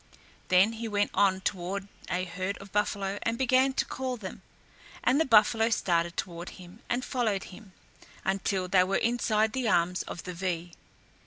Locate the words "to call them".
3.73-4.41